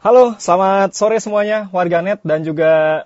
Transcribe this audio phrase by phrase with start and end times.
[0.00, 3.04] Halo, selamat sore semuanya warganet dan juga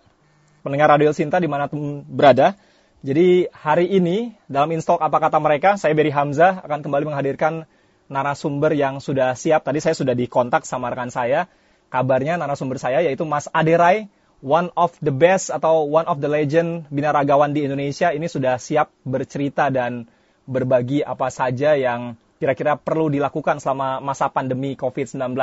[0.62, 2.54] pendengar Radio Sinta di mana pun berada.
[3.02, 7.66] Jadi hari ini dalam Instalk Apa Kata Mereka, saya Beri Hamzah akan kembali menghadirkan
[8.06, 9.66] narasumber yang sudah siap.
[9.66, 11.50] Tadi saya sudah dikontak sama rekan saya.
[11.90, 14.06] Kabarnya narasumber saya yaitu Mas Aderai,
[14.38, 18.14] one of the best atau one of the legend binaragawan di Indonesia.
[18.14, 20.06] Ini sudah siap bercerita dan
[20.46, 25.34] berbagi apa saja yang kira-kira perlu dilakukan selama masa pandemi COVID-19.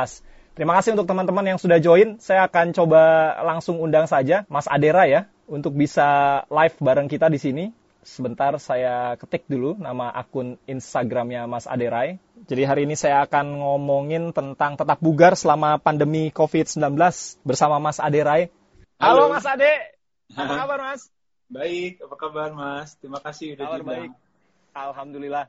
[0.52, 2.20] Terima kasih untuk teman-teman yang sudah join.
[2.20, 7.40] Saya akan coba langsung undang saja Mas Adera ya untuk bisa live bareng kita di
[7.40, 7.66] sini.
[8.02, 12.20] Sebentar saya ketik dulu nama akun Instagramnya Mas Aderai.
[12.50, 16.98] Jadi hari ini saya akan ngomongin tentang tetap bugar selama pandemi COVID-19
[17.46, 18.50] bersama Mas Aderai.
[18.98, 19.74] Halo, Halo Mas Ade,
[20.34, 21.02] apa kabar Mas?
[21.48, 22.98] Baik, apa kabar Mas?
[22.98, 24.12] Terima kasih udah kabar baik.
[24.74, 25.46] Alhamdulillah.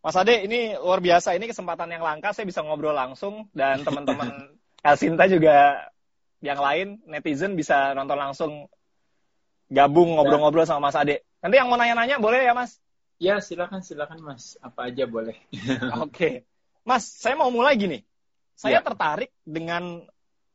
[0.00, 1.36] Mas Ade, ini luar biasa.
[1.36, 2.32] Ini kesempatan yang langka.
[2.32, 5.88] Saya bisa ngobrol langsung dan teman-teman Elsinta juga
[6.40, 8.52] yang lain netizen bisa nonton langsung
[9.68, 11.20] gabung ngobrol-ngobrol sama Mas Ade.
[11.44, 12.80] Nanti yang mau nanya-nanya boleh ya Mas?
[13.20, 14.56] Ya silakan silakan Mas.
[14.64, 15.36] Apa aja boleh.
[16.04, 16.48] Oke,
[16.80, 17.04] Mas.
[17.04, 18.00] Saya mau mulai gini.
[18.56, 18.84] Saya ya.
[18.84, 20.04] tertarik dengan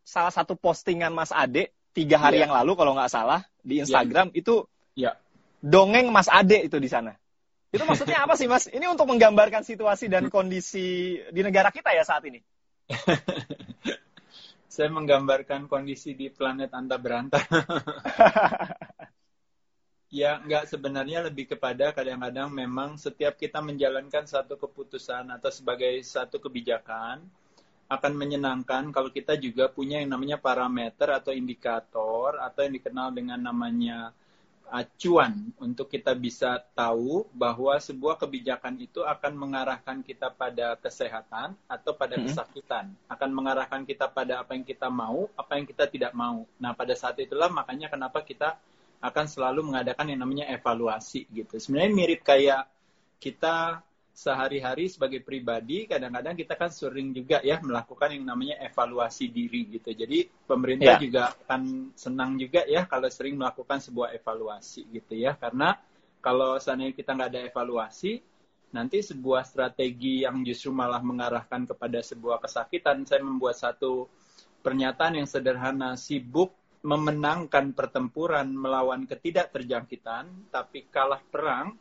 [0.02, 2.50] salah satu postingan Mas Ade tiga hari ya.
[2.50, 3.86] yang lalu kalau nggak salah di ya.
[3.86, 4.38] Instagram ya.
[4.42, 4.56] itu
[4.98, 5.12] ya.
[5.62, 7.14] dongeng Mas Ade itu di sana.
[7.76, 8.72] Itu maksudnya apa sih, Mas?
[8.72, 12.40] Ini untuk menggambarkan situasi dan kondisi di negara kita ya saat ini.
[14.76, 17.40] Saya menggambarkan kondisi di planet anta beranta.
[20.20, 26.40] ya, nggak sebenarnya lebih kepada kadang-kadang memang setiap kita menjalankan satu keputusan atau sebagai satu
[26.40, 27.24] kebijakan
[27.86, 33.38] akan menyenangkan kalau kita juga punya yang namanya parameter atau indikator atau yang dikenal dengan
[33.38, 34.10] namanya
[34.70, 41.92] acuan untuk kita bisa tahu bahwa sebuah kebijakan itu akan mengarahkan kita pada kesehatan atau
[41.94, 42.26] pada hmm.
[42.30, 46.44] kesakitan, akan mengarahkan kita pada apa yang kita mau, apa yang kita tidak mau.
[46.58, 48.58] Nah, pada saat itulah makanya kenapa kita
[49.04, 51.62] akan selalu mengadakan yang namanya evaluasi gitu.
[51.62, 52.66] Sebenarnya mirip kayak
[53.22, 53.86] kita
[54.16, 59.92] sehari-hari sebagai pribadi kadang-kadang kita kan sering juga ya melakukan yang namanya evaluasi diri gitu.
[59.92, 61.04] Jadi pemerintah ya.
[61.04, 65.36] juga akan senang juga ya kalau sering melakukan sebuah evaluasi gitu ya.
[65.36, 65.76] Karena
[66.24, 68.24] kalau seandainya kita nggak ada evaluasi,
[68.72, 73.04] nanti sebuah strategi yang justru malah mengarahkan kepada sebuah kesakitan.
[73.04, 74.08] Saya membuat satu
[74.64, 76.56] pernyataan yang sederhana, sibuk
[76.88, 81.76] memenangkan pertempuran melawan ketidakterjangkitan, tapi kalah perang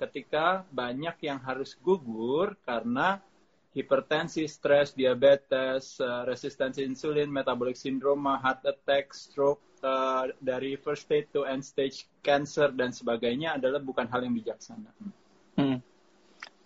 [0.00, 3.20] ketika banyak yang harus gugur karena
[3.76, 11.28] hipertensi, stres, diabetes, uh, resistensi insulin, metabolic syndrome, heart attack, stroke, uh, dari first stage
[11.30, 14.90] to end stage cancer dan sebagainya adalah bukan hal yang bijaksana.
[15.54, 15.78] Hmm.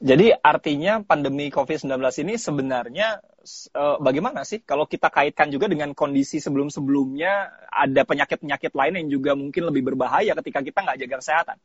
[0.05, 1.97] Jadi artinya pandemi COVID-19
[2.27, 3.25] ini sebenarnya
[3.72, 7.33] uh, bagaimana sih kalau kita kaitkan juga dengan kondisi sebelum-sebelumnya
[7.72, 11.59] ada penyakit-penyakit lain yang juga mungkin lebih berbahaya ketika kita nggak jaga kesehatan?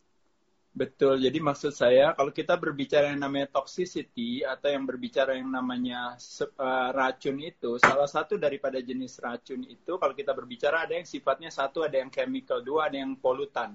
[0.69, 6.13] Betul, jadi maksud saya kalau kita berbicara yang namanya toxicity atau yang berbicara yang namanya
[6.15, 11.49] uh, racun itu, salah satu daripada jenis racun itu kalau kita berbicara ada yang sifatnya
[11.49, 13.73] satu, ada yang chemical, dua ada yang polutan.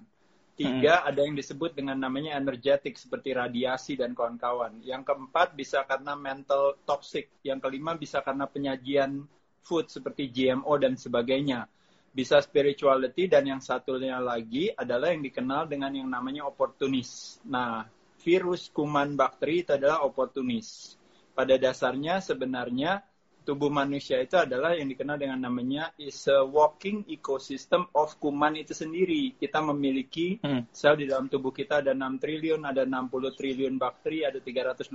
[0.54, 1.08] Tiga, hmm.
[1.10, 4.78] ada yang disebut dengan namanya energetik seperti radiasi dan kawan-kawan.
[4.86, 7.26] Yang keempat bisa karena mental toxic.
[7.42, 9.26] Yang kelima bisa karena penyajian
[9.66, 11.66] food seperti GMO dan sebagainya
[12.14, 17.42] bisa spirituality dan yang satunya lagi adalah yang dikenal dengan yang namanya oportunis.
[17.42, 17.82] Nah,
[18.22, 20.94] virus, kuman, bakteri itu adalah oportunis.
[21.34, 23.02] Pada dasarnya sebenarnya
[23.44, 28.72] tubuh manusia itu adalah yang dikenal dengan namanya is a walking ecosystem of kuman itu
[28.72, 29.34] sendiri.
[29.34, 30.72] Kita memiliki hmm.
[30.72, 34.94] sel di dalam tubuh kita ada 6 triliun, ada 60 triliun bakteri, ada 380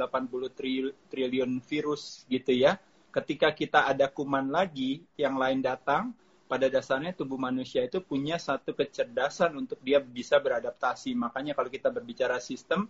[1.12, 2.80] triliun virus gitu ya.
[3.12, 6.16] Ketika kita ada kuman lagi yang lain datang,
[6.50, 11.14] pada dasarnya tubuh manusia itu punya satu kecerdasan untuk dia bisa beradaptasi.
[11.14, 12.90] Makanya kalau kita berbicara sistem,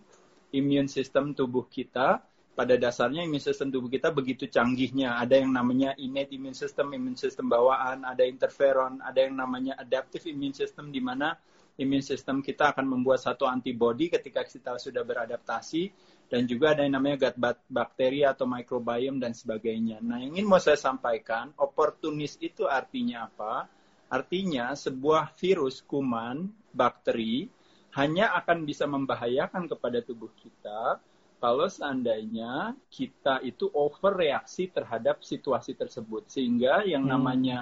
[0.56, 2.24] imun sistem tubuh kita,
[2.56, 5.20] pada dasarnya imun sistem tubuh kita begitu canggihnya.
[5.20, 10.24] Ada yang namanya innate immune system, imun sistem bawaan, ada interferon, ada yang namanya adaptive
[10.24, 11.36] immune system di mana
[11.76, 15.92] imun sistem kita akan membuat satu antibody ketika kita sudah beradaptasi
[16.30, 19.98] dan juga ada yang namanya gut bakteri atau microbiome dan sebagainya.
[19.98, 23.66] Nah, yang ingin mau saya sampaikan, oportunis itu artinya apa?
[24.06, 27.50] Artinya sebuah virus, kuman, bakteri
[27.98, 31.02] hanya akan bisa membahayakan kepada tubuh kita
[31.42, 37.10] kalau seandainya kita itu overreaksi terhadap situasi tersebut sehingga yang hmm.
[37.10, 37.58] namanya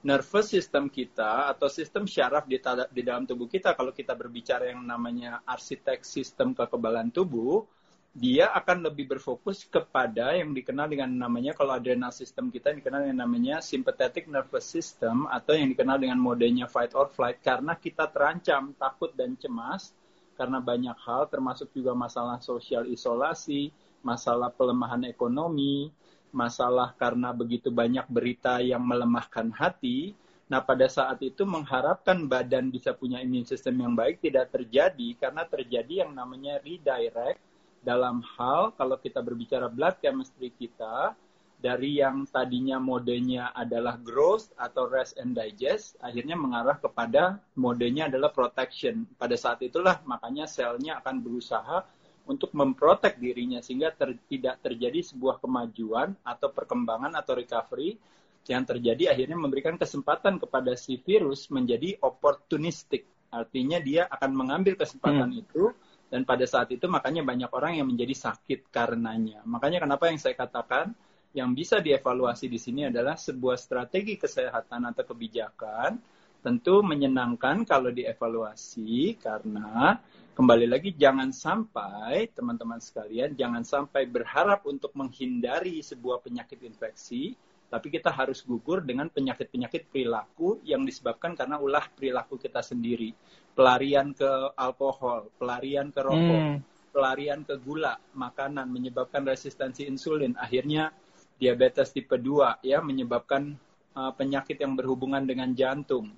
[0.00, 2.56] nervous system kita atau sistem syaraf di,
[2.90, 7.68] di dalam tubuh kita kalau kita berbicara yang namanya arsitek sistem kekebalan tubuh
[8.10, 13.22] dia akan lebih berfokus kepada yang dikenal dengan namanya kalau adrenal system kita dikenal dengan
[13.22, 18.74] namanya sympathetic nervous system atau yang dikenal dengan modenya fight or flight karena kita terancam
[18.74, 19.94] takut dan cemas
[20.34, 23.70] karena banyak hal termasuk juga masalah sosial isolasi,
[24.00, 25.92] masalah pelemahan ekonomi,
[26.32, 30.16] masalah karena begitu banyak berita yang melemahkan hati.
[30.48, 35.44] Nah, pada saat itu mengharapkan badan bisa punya imun sistem yang baik tidak terjadi karena
[35.46, 37.49] terjadi yang namanya redirect
[37.80, 41.16] dalam hal kalau kita berbicara blood chemistry kita
[41.60, 48.32] dari yang tadinya modenya adalah growth atau rest and digest akhirnya mengarah kepada modenya adalah
[48.32, 49.04] protection.
[49.20, 51.84] Pada saat itulah makanya selnya akan berusaha
[52.24, 58.00] untuk memprotek dirinya sehingga ter, tidak terjadi sebuah kemajuan atau perkembangan atau recovery
[58.48, 63.04] yang terjadi akhirnya memberikan kesempatan kepada si virus menjadi opportunistic.
[63.30, 65.42] Artinya dia akan mengambil kesempatan hmm.
[65.44, 65.70] itu
[66.10, 69.46] dan pada saat itu makanya banyak orang yang menjadi sakit karenanya.
[69.46, 70.90] Makanya kenapa yang saya katakan
[71.30, 76.02] yang bisa dievaluasi di sini adalah sebuah strategi kesehatan atau kebijakan
[76.42, 80.00] tentu menyenangkan kalau dievaluasi karena
[80.34, 87.36] kembali lagi jangan sampai teman-teman sekalian jangan sampai berharap untuk menghindari sebuah penyakit infeksi
[87.70, 93.14] tapi kita harus gugur dengan penyakit-penyakit perilaku yang disebabkan karena ulah perilaku kita sendiri.
[93.54, 94.26] Pelarian ke
[94.58, 96.58] alkohol, pelarian ke rokok, hmm.
[96.90, 100.90] pelarian ke gula, makanan menyebabkan resistensi insulin, akhirnya
[101.38, 103.54] diabetes tipe 2 ya menyebabkan
[103.94, 106.10] uh, penyakit yang berhubungan dengan jantung.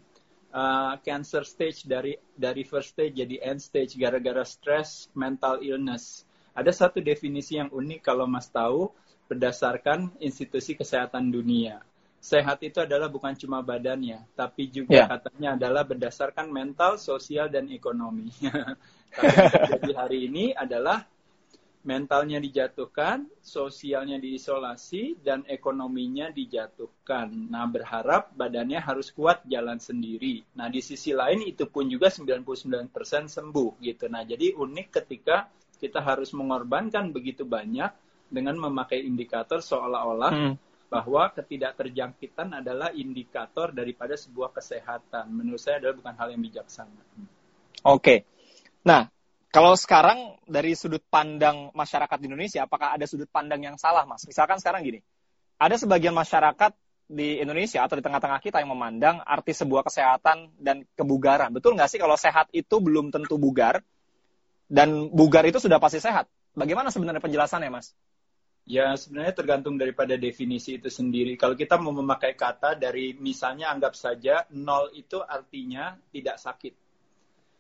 [0.53, 6.25] Uh, cancer stage dari dari first stage jadi end stage gara-gara stress, mental illness.
[6.53, 8.93] Ada satu definisi yang unik kalau Mas tahu,
[9.33, 11.81] berdasarkan institusi kesehatan dunia.
[12.23, 15.09] Sehat itu adalah bukan cuma badannya, tapi juga yeah.
[15.11, 18.31] katanya adalah berdasarkan mental, sosial, dan ekonomi.
[19.17, 21.03] tapi yang terjadi hari ini adalah
[21.83, 27.51] mentalnya dijatuhkan, sosialnya diisolasi, dan ekonominya dijatuhkan.
[27.51, 30.47] Nah, berharap badannya harus kuat jalan sendiri.
[30.55, 32.47] Nah, di sisi lain itu pun juga 99%
[33.27, 34.07] sembuh gitu.
[34.07, 35.51] Nah, jadi unik ketika
[35.83, 37.91] kita harus mengorbankan begitu banyak
[38.33, 40.55] dengan memakai indikator seolah-olah hmm.
[40.89, 45.29] bahwa ketidakterjangkitan adalah indikator daripada sebuah kesehatan.
[45.29, 47.03] Menurut saya adalah bukan hal yang bijaksana.
[47.85, 48.01] Oke.
[48.01, 48.19] Okay.
[48.89, 49.13] Nah,
[49.53, 54.25] kalau sekarang dari sudut pandang masyarakat di Indonesia, apakah ada sudut pandang yang salah, Mas?
[54.25, 55.05] Misalkan sekarang gini,
[55.61, 56.73] ada sebagian masyarakat
[57.13, 61.53] di Indonesia atau di tengah-tengah kita yang memandang arti sebuah kesehatan dan kebugaran.
[61.53, 63.85] Betul nggak sih kalau sehat itu belum tentu bugar
[64.73, 66.33] dan bugar itu sudah pasti sehat?
[66.57, 67.93] Bagaimana sebenarnya penjelasannya, Mas?
[68.63, 71.35] Ya, sebenarnya tergantung daripada definisi itu sendiri.
[71.35, 76.75] Kalau kita mau memakai kata dari misalnya anggap saja nol itu artinya tidak sakit.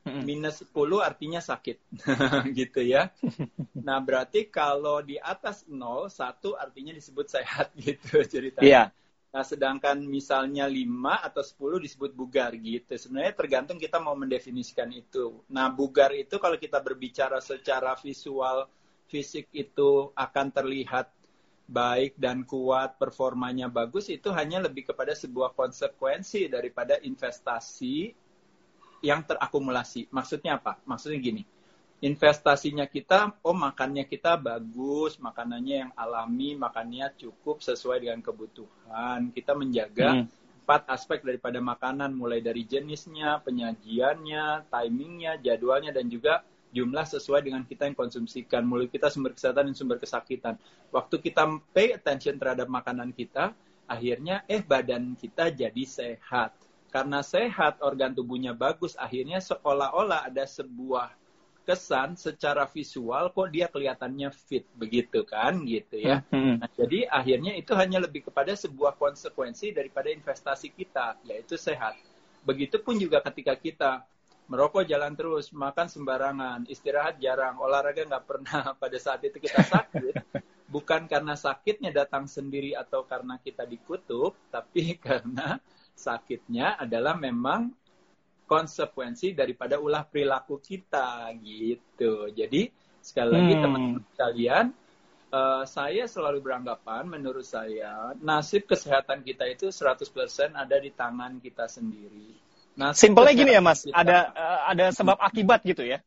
[0.02, 1.78] Minus 10 artinya sakit.
[2.58, 3.10] gitu ya.
[3.82, 8.62] Nah, berarti kalau di atas nol, satu artinya disebut sehat gitu ceritanya.
[8.62, 8.82] Iya.
[9.34, 10.86] Nah, sedangkan misalnya 5
[11.18, 12.94] atau 10 disebut bugar gitu.
[12.94, 15.42] Sebenarnya tergantung kita mau mendefinisikan itu.
[15.50, 18.70] Nah, bugar itu kalau kita berbicara secara visual
[19.12, 21.12] fisik itu akan terlihat
[21.68, 28.16] baik dan kuat, performanya bagus, itu hanya lebih kepada sebuah konsekuensi daripada investasi
[29.04, 30.08] yang terakumulasi.
[30.08, 30.80] Maksudnya apa?
[30.88, 31.42] Maksudnya gini,
[32.04, 39.32] investasinya kita, oh makannya kita bagus, makanannya yang alami, makannya cukup sesuai dengan kebutuhan.
[39.32, 40.26] Kita menjaga hmm.
[40.66, 47.62] empat aspek daripada makanan, mulai dari jenisnya, penyajiannya, timingnya, jadwalnya, dan juga jumlah sesuai dengan
[47.68, 48.64] kita yang konsumsikan.
[48.64, 50.56] Mulai kita sumber kesehatan dan sumber kesakitan.
[50.88, 53.52] Waktu kita pay attention terhadap makanan kita,
[53.86, 56.56] akhirnya eh badan kita jadi sehat.
[56.92, 61.16] Karena sehat, organ tubuhnya bagus, akhirnya seolah-olah ada sebuah
[61.62, 66.20] kesan secara visual kok dia kelihatannya fit begitu kan gitu ya.
[66.34, 66.58] Hmm.
[66.58, 71.94] Nah, jadi akhirnya itu hanya lebih kepada sebuah konsekuensi daripada investasi kita yaitu sehat.
[72.42, 73.90] Begitupun juga ketika kita
[74.52, 78.62] merokok jalan terus, makan sembarangan, istirahat jarang, olahraga nggak pernah.
[78.82, 80.14] Pada saat itu kita sakit,
[80.68, 85.56] bukan karena sakitnya datang sendiri atau karena kita dikutuk, tapi karena
[85.96, 87.72] sakitnya adalah memang
[88.44, 92.28] konsekuensi daripada ulah perilaku kita gitu.
[92.36, 92.68] Jadi
[93.00, 93.62] sekali lagi hmm.
[93.64, 94.66] teman-teman sekalian,
[95.32, 101.64] uh, saya selalu beranggapan menurut saya nasib kesehatan kita itu 100% ada di tangan kita
[101.64, 106.00] sendiri Nah, simpelnya gini ya Mas, ada uh, ada sebab akibat gitu ya.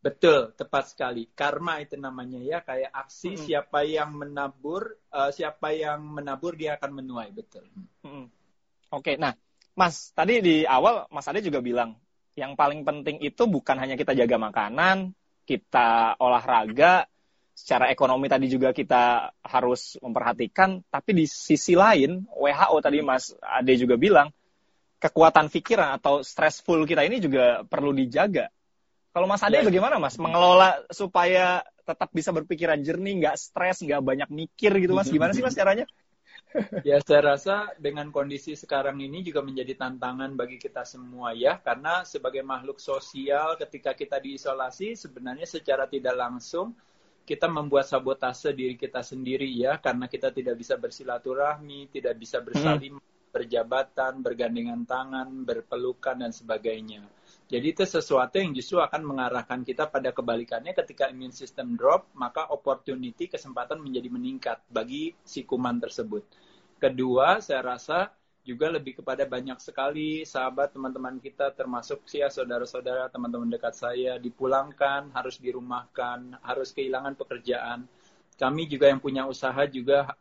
[0.00, 1.26] Betul, tepat sekali.
[1.34, 3.42] Karma itu namanya ya, kayak aksi hmm.
[3.42, 7.66] siapa yang menabur, uh, siapa yang menabur dia akan menuai, betul.
[8.06, 8.30] Hmm.
[8.94, 9.34] Oke, okay, nah
[9.74, 11.98] Mas, tadi di awal Mas Ade juga bilang
[12.38, 15.10] yang paling penting itu bukan hanya kita jaga makanan,
[15.42, 17.10] kita olahraga,
[17.56, 23.74] secara ekonomi tadi juga kita harus memperhatikan, tapi di sisi lain WHO tadi Mas Ade
[23.80, 24.30] juga bilang
[24.96, 28.48] kekuatan pikiran atau stressful kita ini juga perlu dijaga.
[29.12, 29.64] Kalau Mas Ade ya.
[29.64, 35.08] bagaimana Mas mengelola supaya tetap bisa berpikiran jernih, nggak stres, nggak banyak mikir gitu Mas?
[35.08, 35.88] Gimana sih Mas caranya?
[36.88, 42.04] ya saya rasa dengan kondisi sekarang ini juga menjadi tantangan bagi kita semua ya karena
[42.04, 46.76] sebagai makhluk sosial ketika kita diisolasi sebenarnya secara tidak langsung
[47.26, 53.02] kita membuat sabotase diri kita sendiri ya karena kita tidak bisa bersilaturahmi, tidak bisa bersalim,
[53.02, 53.15] hmm.
[53.36, 57.04] Berjabatan, bergandengan tangan, berpelukan dan sebagainya.
[57.46, 62.48] Jadi itu sesuatu yang justru akan mengarahkan kita pada kebalikannya ketika immune system drop, maka
[62.48, 66.24] opportunity kesempatan menjadi meningkat bagi si kuman tersebut.
[66.80, 68.10] Kedua, saya rasa
[68.46, 75.10] juga lebih kepada banyak sekali sahabat teman-teman kita termasuk ya saudara-saudara teman-teman dekat saya dipulangkan
[75.10, 77.90] harus dirumahkan harus kehilangan pekerjaan
[78.36, 80.12] kami juga yang punya usaha juga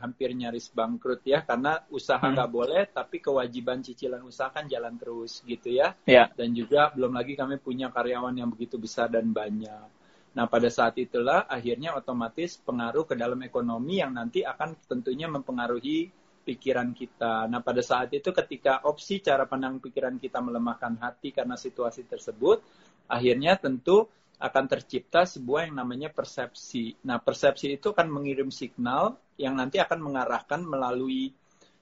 [0.00, 2.32] hampir nyaris bangkrut ya karena usaha hmm.
[2.32, 2.58] nggak hmm.
[2.58, 6.32] boleh tapi kewajiban cicilan usaha kan jalan terus gitu ya yeah.
[6.32, 9.84] dan juga belum lagi kami punya karyawan yang begitu besar dan banyak
[10.32, 16.08] nah pada saat itulah akhirnya otomatis pengaruh ke dalam ekonomi yang nanti akan tentunya mempengaruhi
[16.48, 17.44] pikiran kita.
[17.44, 22.64] Nah, pada saat itu ketika opsi cara pandang pikiran kita melemahkan hati karena situasi tersebut,
[23.04, 24.08] akhirnya tentu
[24.38, 26.94] akan tercipta sebuah yang namanya persepsi.
[27.02, 31.34] Nah, persepsi itu akan mengirim signal yang nanti akan mengarahkan melalui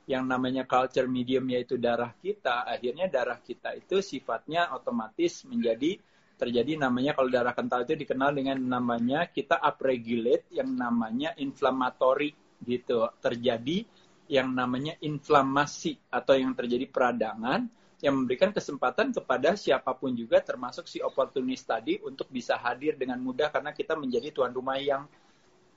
[0.08, 2.64] yang namanya culture medium yaitu darah kita.
[2.64, 6.00] Akhirnya darah kita itu sifatnya otomatis menjadi
[6.36, 12.32] terjadi namanya kalau darah kental itu dikenal dengan namanya kita upregulate yang namanya inflammatory
[12.64, 13.04] gitu.
[13.20, 13.84] Terjadi
[14.32, 17.68] yang namanya inflamasi atau yang terjadi peradangan
[18.04, 23.16] yang memberikan kesempatan kepada siapa pun juga termasuk si oportunis tadi untuk bisa hadir dengan
[23.20, 25.08] mudah karena kita menjadi tuan rumah yang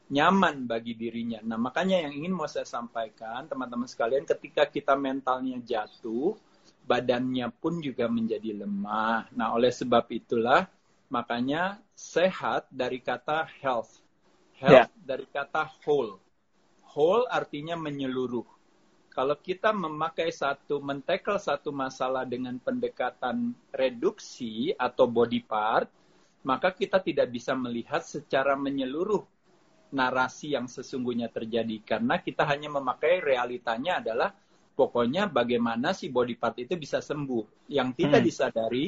[0.09, 1.39] nyaman bagi dirinya.
[1.45, 6.35] Nah, makanya yang ingin mau saya sampaikan teman-teman sekalian ketika kita mentalnya jatuh,
[6.83, 9.29] badannya pun juga menjadi lemah.
[9.31, 10.65] Nah, oleh sebab itulah
[11.07, 14.01] makanya sehat dari kata health.
[14.59, 15.05] Health yeah.
[15.07, 16.19] dari kata whole
[16.93, 18.45] whole artinya menyeluruh.
[19.19, 25.91] Kalau kita memakai satu, mentekel satu masalah dengan pendekatan reduksi atau body part,
[26.47, 29.19] maka kita tidak bisa melihat secara menyeluruh
[29.91, 31.83] narasi yang sesungguhnya terjadi.
[31.83, 34.31] Karena kita hanya memakai realitanya adalah
[34.79, 37.67] pokoknya bagaimana si body part itu bisa sembuh.
[37.67, 38.29] Yang tidak hmm.
[38.31, 38.85] disadari,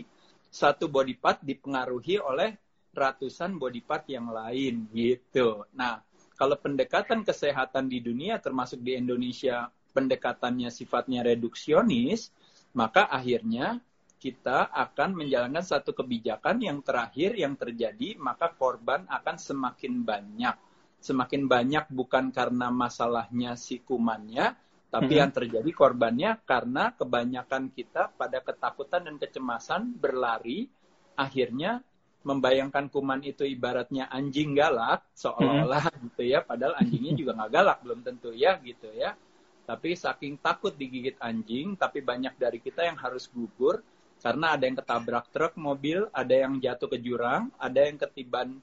[0.47, 2.55] satu body part dipengaruhi oleh
[2.95, 5.67] ratusan body part yang lain gitu.
[5.75, 6.00] Nah,
[6.39, 12.31] kalau pendekatan kesehatan di dunia termasuk di Indonesia pendekatannya sifatnya reduksionis,
[12.74, 13.79] maka akhirnya
[14.21, 20.55] kita akan menjalankan satu kebijakan yang terakhir yang terjadi, maka korban akan semakin banyak.
[21.01, 24.53] Semakin banyak bukan karena masalahnya si kumannya,
[24.93, 25.21] tapi -hmm.
[25.25, 30.69] yang terjadi korbannya karena kebanyakan kita pada ketakutan dan kecemasan berlari,
[31.17, 31.81] akhirnya
[32.21, 36.01] membayangkan kuman itu ibaratnya anjing galak seolah-olah hmm.
[36.10, 39.17] gitu ya padahal anjingnya juga nggak galak belum tentu ya gitu ya
[39.65, 43.82] tapi saking takut digigit anjing tapi banyak dari kita yang harus gugur
[44.22, 48.62] karena ada yang ketabrak truk mobil ada yang jatuh ke jurang ada yang ketiban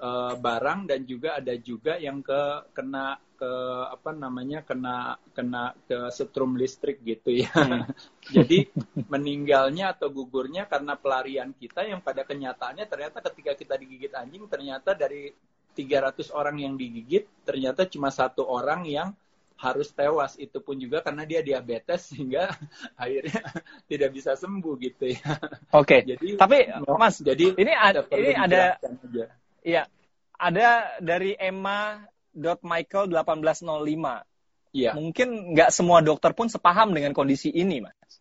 [0.00, 3.52] uh, barang dan juga ada juga yang ke kena ke
[3.92, 7.52] apa namanya kena kena ke setrum listrik gitu ya.
[7.52, 7.84] Hmm.
[8.34, 8.64] Jadi
[9.12, 14.96] meninggalnya atau gugurnya karena pelarian kita yang pada kenyataannya ternyata ketika kita digigit anjing ternyata
[14.96, 15.30] dari
[15.76, 19.12] 300 orang yang digigit ternyata cuma satu orang yang
[19.56, 22.52] harus tewas itu pun juga karena dia diabetes sehingga
[22.94, 23.40] akhirnya
[23.88, 25.32] tidak bisa sembuh gitu ya.
[25.72, 26.00] Oke.
[26.04, 26.16] Okay.
[26.16, 26.58] Jadi tapi
[26.96, 28.76] Mas jadi ini ada ini ada
[29.66, 29.82] Iya.
[30.36, 32.04] Ada dari Emma
[32.62, 34.76] Michael 1805.
[34.76, 34.92] Iya.
[34.92, 38.20] Mungkin nggak semua dokter pun sepaham dengan kondisi ini, Mas.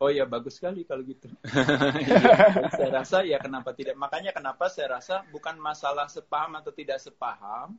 [0.00, 1.28] Oh ya bagus sekali kalau gitu.
[2.08, 4.00] ya, saya rasa ya kenapa tidak.
[4.00, 7.76] Makanya kenapa saya rasa bukan masalah sepaham atau tidak sepaham.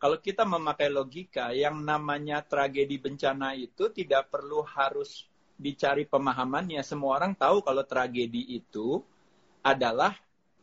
[0.00, 5.28] Kalau kita memakai logika yang namanya tragedi bencana itu tidak perlu harus
[5.60, 6.80] dicari pemahamannya.
[6.80, 9.04] Semua orang tahu kalau tragedi itu
[9.60, 10.16] adalah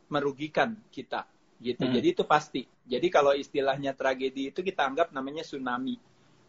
[0.10, 1.30] merugikan kita
[1.62, 1.86] gitu.
[1.86, 1.94] Hmm.
[1.94, 2.66] Jadi itu pasti.
[2.66, 6.02] Jadi kalau istilahnya tragedi itu kita anggap namanya tsunami.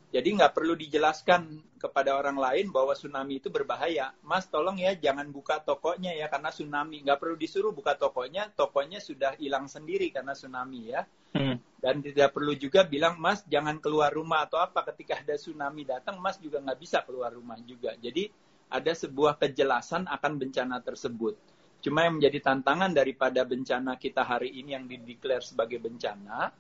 [0.09, 4.17] Jadi nggak perlu dijelaskan kepada orang lain bahwa tsunami itu berbahaya.
[4.25, 7.05] Mas tolong ya jangan buka tokonya ya karena tsunami.
[7.05, 11.05] Nggak perlu disuruh buka tokonya, tokonya sudah hilang sendiri karena tsunami ya.
[11.33, 11.57] Hmm.
[11.79, 16.19] Dan tidak perlu juga bilang Mas jangan keluar rumah atau apa ketika ada tsunami datang
[16.19, 17.95] Mas juga nggak bisa keluar rumah juga.
[17.95, 18.27] Jadi
[18.69, 21.39] ada sebuah kejelasan akan bencana tersebut.
[21.79, 26.51] Cuma yang menjadi tantangan daripada bencana kita hari ini yang dideklar sebagai bencana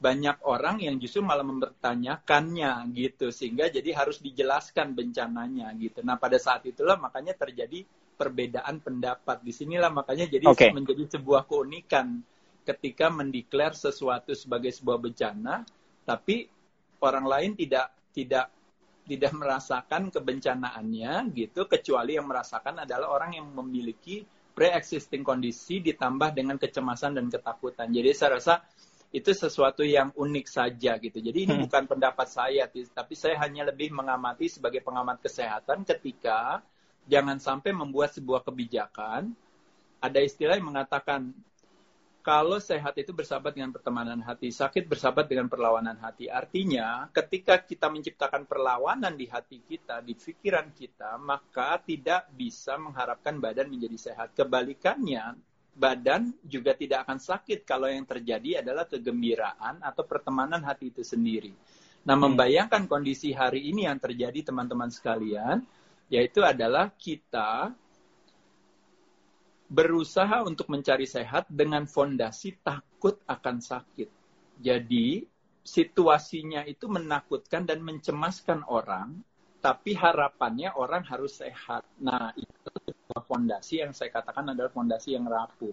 [0.00, 6.00] banyak orang yang justru malah mempertanyakannya gitu sehingga jadi harus dijelaskan bencananya gitu.
[6.00, 7.84] Nah pada saat itulah makanya terjadi
[8.16, 9.44] perbedaan pendapat.
[9.44, 10.72] Di sinilah makanya jadi okay.
[10.72, 12.24] menjadi sebuah keunikan
[12.70, 15.66] ketika mendeklar sesuatu sebagai sebuah bencana,
[16.06, 16.46] tapi
[17.02, 18.46] orang lain tidak tidak
[19.10, 24.22] tidak merasakan kebencanaannya gitu kecuali yang merasakan adalah orang yang memiliki
[24.54, 27.90] pre-existing kondisi ditambah dengan kecemasan dan ketakutan.
[27.90, 28.62] Jadi saya rasa
[29.10, 31.18] itu sesuatu yang unik saja gitu.
[31.18, 31.62] Jadi ini hmm.
[31.66, 36.62] bukan pendapat saya, tapi saya hanya lebih mengamati sebagai pengamat kesehatan ketika
[37.10, 39.34] jangan sampai membuat sebuah kebijakan.
[39.98, 41.34] Ada istilah yang mengatakan
[42.30, 46.30] kalau sehat itu bersahabat dengan pertemanan hati, sakit bersahabat dengan perlawanan hati.
[46.30, 53.42] Artinya, ketika kita menciptakan perlawanan di hati kita, di pikiran kita, maka tidak bisa mengharapkan
[53.42, 54.38] badan menjadi sehat.
[54.38, 55.42] Kebalikannya,
[55.74, 61.50] badan juga tidak akan sakit kalau yang terjadi adalah kegembiraan atau pertemanan hati itu sendiri.
[62.06, 62.30] Nah, hmm.
[62.30, 65.66] membayangkan kondisi hari ini yang terjadi teman-teman sekalian,
[66.06, 67.74] yaitu adalah kita
[69.70, 74.10] berusaha untuk mencari sehat dengan fondasi takut akan sakit.
[74.58, 75.22] Jadi,
[75.62, 79.22] situasinya itu menakutkan dan mencemaskan orang,
[79.62, 81.86] tapi harapannya orang harus sehat.
[82.02, 82.74] Nah, itu
[83.22, 85.72] fondasi yang saya katakan adalah fondasi yang rapuh.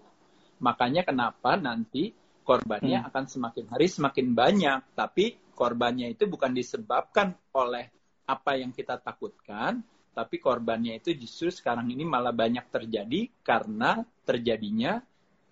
[0.61, 2.13] Makanya kenapa nanti
[2.45, 3.07] korbannya hmm.
[3.09, 7.89] akan semakin hari semakin banyak, tapi korbannya itu bukan disebabkan oleh
[8.29, 9.81] apa yang kita takutkan,
[10.17, 14.97] tapi korbannya itu justru sekarang ini malah banyak terjadi karena terjadinya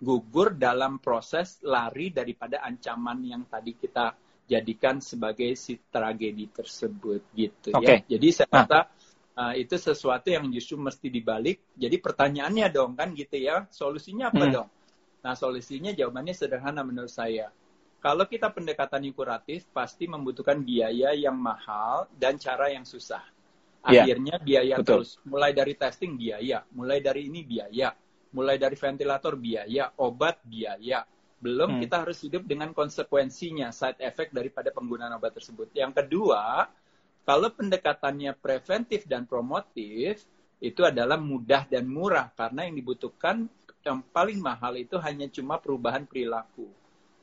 [0.02, 4.18] gugur dalam proses lari daripada ancaman yang tadi kita
[4.50, 8.02] jadikan sebagai si tragedi tersebut gitu okay.
[8.02, 8.18] ya.
[8.18, 8.84] Jadi saya kata nah
[9.36, 11.62] uh, itu sesuatu yang justru mesti dibalik.
[11.78, 14.52] Jadi pertanyaannya dong kan gitu ya, solusinya apa hmm.
[14.52, 14.68] dong?
[15.22, 17.54] Nah solusinya jawabannya sederhana menurut saya.
[18.02, 23.35] Kalau kita pendekatan kuratif pasti membutuhkan biaya yang mahal dan cara yang susah.
[23.86, 24.02] Iya.
[24.02, 25.06] Akhirnya biaya Betul.
[25.06, 25.10] terus.
[25.22, 27.94] Mulai dari testing biaya, mulai dari ini biaya,
[28.34, 31.06] mulai dari ventilator biaya, obat biaya.
[31.36, 31.80] Belum hmm.
[31.86, 35.70] kita harus hidup dengan konsekuensinya, side effect daripada penggunaan obat tersebut.
[35.76, 36.66] Yang kedua,
[37.22, 40.24] kalau pendekatannya preventif dan promotif,
[40.58, 43.44] itu adalah mudah dan murah karena yang dibutuhkan
[43.86, 46.66] yang paling mahal itu hanya cuma perubahan perilaku.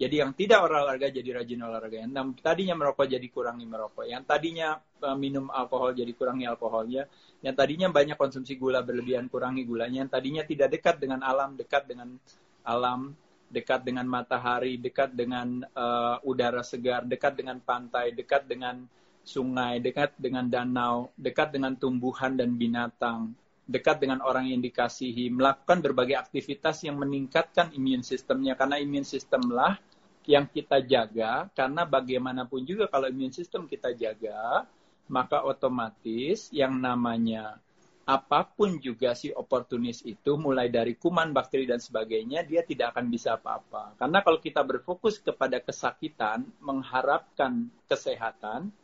[0.04, 2.04] Jadi yang tidak olahraga jadi rajin olahraga.
[2.04, 4.04] Yang tadinya merokok jadi kurangi merokok.
[4.04, 4.68] Yang tadinya
[5.00, 7.08] uh, minum alkohol jadi kurangi alkoholnya.
[7.39, 10.04] Yang tadinya banyak konsumsi gula berlebihan kurangi gulanya.
[10.04, 12.20] Yang tadinya tidak dekat dengan alam, dekat dengan
[12.68, 13.16] alam,
[13.48, 18.84] dekat dengan matahari, dekat dengan uh, udara segar, dekat dengan pantai, dekat dengan
[19.24, 23.32] sungai, dekat dengan danau, dekat dengan tumbuhan dan binatang,
[23.63, 29.80] dekat dengan orang yang dikasihi, melakukan berbagai aktivitas yang meningkatkan imun sistemnya karena imun sistemlah
[30.26, 34.64] yang kita jaga karena bagaimanapun juga kalau imun sistem kita jaga
[35.12, 37.60] maka otomatis yang namanya
[38.04, 43.08] apa pun juga si oportunis itu mulai dari kuman, bakteri dan sebagainya dia tidak akan
[43.08, 43.96] bisa apa-apa.
[43.96, 48.76] Karena kalau kita berfokus kepada kesakitan, mengharapkan kesehatan,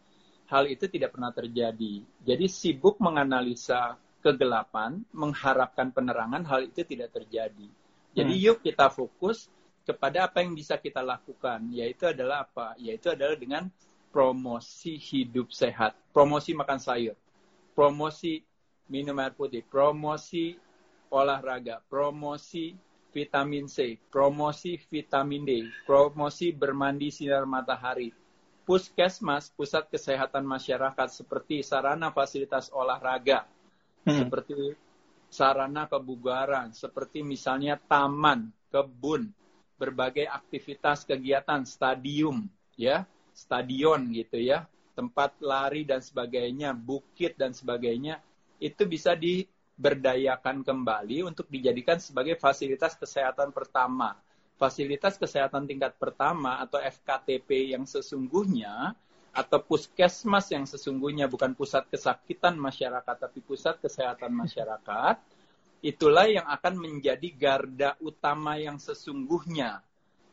[0.47, 1.99] hal itu tidak pernah terjadi.
[2.23, 7.67] Jadi sibuk menganalisa kegelapan, mengharapkan penerangan, hal itu tidak terjadi.
[8.15, 8.43] Jadi hmm.
[8.47, 9.51] yuk kita fokus
[9.83, 12.77] kepada apa yang bisa kita lakukan, yaitu adalah apa?
[12.77, 13.67] Yaitu adalah dengan
[14.09, 17.17] promosi hidup sehat, promosi makan sayur,
[17.77, 18.41] promosi
[18.89, 20.57] minum air putih, promosi
[21.13, 22.73] olahraga, promosi
[23.09, 25.51] vitamin C, promosi vitamin D,
[25.85, 28.13] promosi bermandi sinar matahari,
[28.65, 33.45] puskesmas, pusat kesehatan masyarakat seperti sarana fasilitas olahraga,
[34.05, 34.13] hmm.
[34.13, 34.57] seperti
[35.29, 39.29] sarana kebugaran, seperti misalnya taman, kebun,
[39.79, 42.43] berbagai aktivitas kegiatan, stadium,
[42.75, 48.19] ya, stadion gitu ya, tempat lari dan sebagainya, bukit dan sebagainya,
[48.59, 54.19] itu bisa diberdayakan kembali untuk dijadikan sebagai fasilitas kesehatan pertama.
[54.59, 58.91] Fasilitas kesehatan tingkat pertama atau FKTP yang sesungguhnya
[59.31, 65.15] atau puskesmas yang sesungguhnya bukan pusat kesakitan masyarakat tapi pusat kesehatan masyarakat
[65.79, 69.83] itulah yang akan menjadi garda utama yang sesungguhnya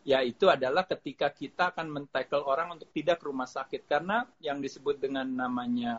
[0.07, 5.03] yaitu adalah ketika kita akan mentackle orang untuk tidak ke rumah sakit karena yang disebut
[5.03, 5.99] dengan namanya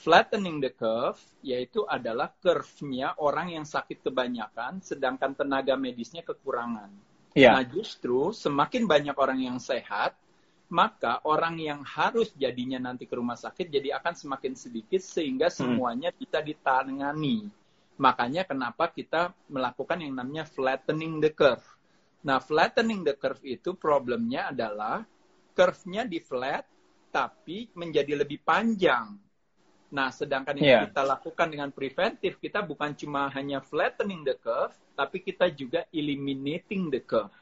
[0.00, 6.88] flattening the curve yaitu adalah curve-nya orang yang sakit kebanyakan sedangkan tenaga medisnya kekurangan
[7.38, 7.54] Yeah.
[7.54, 10.18] Nah justru semakin banyak orang yang sehat,
[10.72, 15.56] maka orang yang harus jadinya nanti ke rumah sakit jadi akan semakin sedikit sehingga hmm.
[15.56, 16.18] semuanya hmm.
[16.18, 17.46] bisa ditangani.
[17.98, 21.66] Makanya kenapa kita melakukan yang namanya flattening the curve.
[22.22, 25.02] Nah, flattening the curve itu problemnya adalah
[25.54, 26.62] curve-nya di flat,
[27.10, 29.18] tapi menjadi lebih panjang.
[29.88, 30.80] Nah, sedangkan yang Iya.
[30.90, 36.92] kita lakukan dengan preventif, kita bukan cuma hanya flattening the curve, tapi kita juga eliminating
[36.92, 37.34] the curve.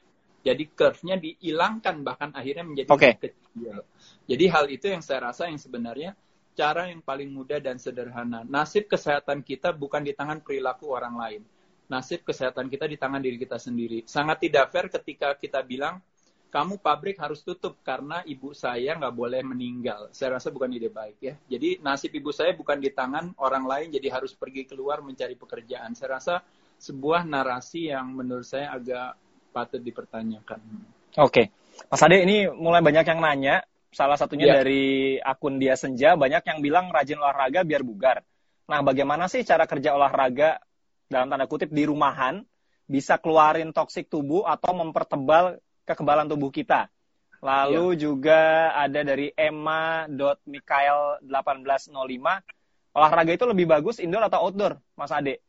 [0.46, 3.82] Jadi curve-nya dihilangkan, bahkan akhirnya menjadi lebih kecil.
[4.30, 6.14] Jadi hal itu yang saya rasa yang sebenarnya
[6.56, 8.42] cara yang paling mudah dan sederhana.
[8.48, 11.42] Nasib kesehatan kita bukan di tangan perilaku orang lain.
[11.86, 14.02] Nasib kesehatan kita di tangan diri kita sendiri.
[14.08, 16.00] Sangat tidak fair ketika kita bilang,
[16.48, 20.08] kamu pabrik harus tutup karena ibu saya nggak boleh meninggal.
[20.16, 21.36] Saya rasa bukan ide baik ya.
[21.46, 25.92] Jadi nasib ibu saya bukan di tangan orang lain, jadi harus pergi keluar mencari pekerjaan.
[25.92, 26.40] Saya rasa
[26.80, 29.20] sebuah narasi yang menurut saya agak
[29.52, 30.58] patut dipertanyakan.
[31.20, 31.52] Oke,
[31.92, 33.56] Mas Ade ini mulai banyak yang nanya.
[33.96, 34.60] Salah satunya Iya.
[34.60, 38.20] dari akun dia senja banyak yang bilang rajin olahraga biar bugar.
[38.68, 40.60] Nah, bagaimana sih cara kerja olahraga
[41.08, 42.44] dalam tanda kutip di rumahan
[42.84, 46.92] bisa keluarin toksik tubuh atau mempertebal kekebalan tubuh kita?
[47.40, 52.28] Lalu juga ada dari emma.mikael1805
[52.96, 55.40] olahraga itu lebih bagus indoor atau outdoor, Mas Ade?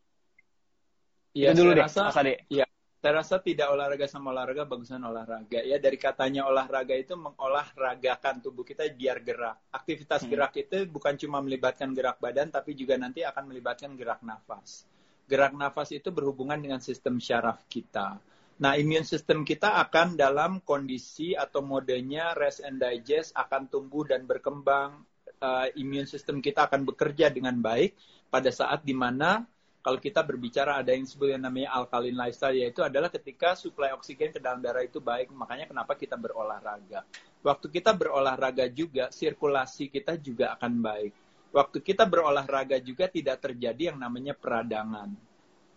[1.36, 2.48] Iya, itu dulu deh, rasa, Mas Ade.
[2.48, 2.64] Iya,
[2.98, 5.62] saya rasa tidak olahraga sama olahraga bagusan olahraga.
[5.62, 9.62] Ya dari katanya olahraga itu mengolahragakan tubuh kita biar gerak.
[9.70, 10.34] Aktivitas Hmm.
[10.34, 14.90] gerak itu bukan cuma melibatkan gerak badan tapi juga nanti akan melibatkan gerak nafas.
[15.30, 18.18] Gerak nafas itu berhubungan dengan sistem syaraf kita.
[18.58, 24.26] Nah imun sistem kita akan dalam kondisi atau modenya rest and digest akan tumbuh dan
[24.26, 25.06] berkembang.
[25.38, 27.94] Uh, imun sistem kita akan bekerja dengan baik
[28.34, 29.46] pada saat di mana
[29.88, 34.36] kalau kita berbicara ada yang disebut yang namanya alkaline lifestyle yaitu adalah ketika suplai oksigen
[34.36, 35.32] ke dalam darah itu baik.
[35.32, 37.08] Makanya kenapa kita berolahraga.
[37.40, 41.16] Waktu kita berolahraga juga sirkulasi kita juga akan baik.
[41.56, 45.16] Waktu kita berolahraga juga tidak terjadi yang namanya peradangan.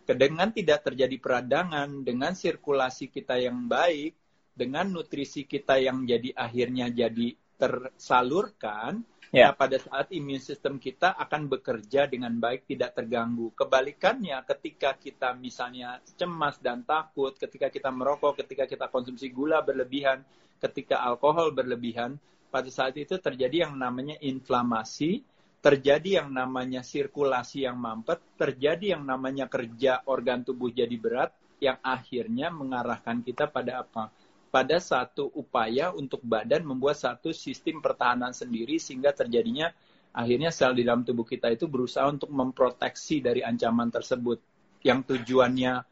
[0.02, 4.18] Dengan tidak terjadi peradangan dengan sirkulasi kita yang baik
[4.58, 9.54] dengan nutrisi kita yang jadi akhirnya jadi tersalurkan Ya.
[9.54, 13.54] Nah, pada saat imun sistem kita akan bekerja dengan baik, tidak terganggu.
[13.54, 20.26] Kebalikannya, ketika kita misalnya cemas dan takut, ketika kita merokok, ketika kita konsumsi gula berlebihan,
[20.58, 22.18] ketika alkohol berlebihan,
[22.50, 25.22] pada saat itu terjadi yang namanya inflamasi,
[25.62, 31.30] terjadi yang namanya sirkulasi yang mampet, terjadi yang namanya kerja organ tubuh jadi berat,
[31.62, 34.10] yang akhirnya mengarahkan kita pada apa?
[34.50, 39.70] Pada satu upaya untuk badan membuat satu sistem pertahanan sendiri sehingga terjadinya
[40.10, 44.42] akhirnya sel di dalam tubuh kita itu berusaha untuk memproteksi dari ancaman tersebut.
[44.82, 45.86] Yang tujuannya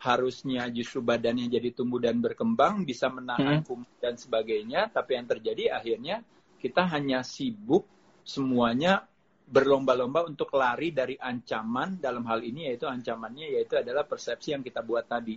[0.00, 5.76] harusnya justru badannya jadi tumbuh dan berkembang bisa menahan kuman dan sebagainya tapi yang terjadi
[5.76, 6.24] akhirnya
[6.56, 7.84] kita hanya sibuk
[8.24, 9.04] semuanya
[9.50, 14.78] berlomba-lomba untuk lari dari ancaman dalam hal ini yaitu ancamannya yaitu adalah persepsi yang kita
[14.80, 15.34] buat tadi.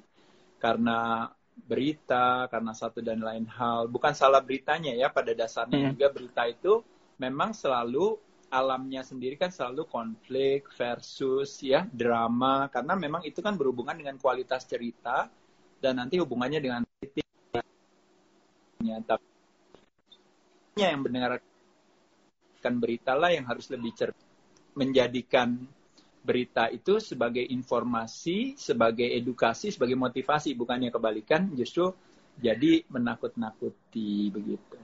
[0.62, 5.94] Karena berita karena satu dan lain hal bukan salah beritanya ya pada dasarnya Hmm.
[5.96, 6.84] juga berita itu
[7.22, 8.18] memang selalu
[8.54, 14.66] alamnya sendiri kan selalu konflik versus ya drama karena memang itu kan berhubungan dengan kualitas
[14.70, 15.30] cerita
[15.82, 17.24] dan nanti hubungannya dengan ratingnya.
[19.08, 19.26] tapi
[20.78, 24.22] yang mendengarkan berita lah yang harus lebih cerdas
[24.74, 25.66] menjadikan
[26.24, 31.92] berita itu sebagai informasi, sebagai edukasi, sebagai motivasi, bukannya kebalikan, justru
[32.40, 34.80] jadi menakut-nakuti begitu.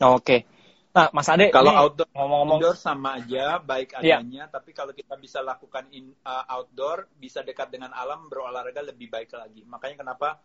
[0.00, 0.48] Oke.
[0.96, 4.24] Nah, Mas Ade, Kalau ini outdoor, ngomong-ngomong indoor sama aja, baik Iya.
[4.24, 9.12] adanya, tapi kalau kita bisa lakukan in, uh, outdoor, bisa dekat dengan alam, berolahraga lebih
[9.12, 9.60] baik lagi.
[9.68, 10.40] Makanya kenapa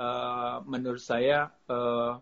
[0.00, 2.16] uh, menurut saya uh,